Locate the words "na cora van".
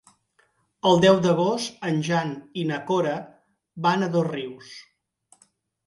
2.73-4.03